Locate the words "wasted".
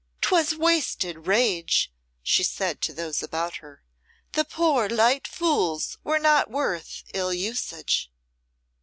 0.55-1.27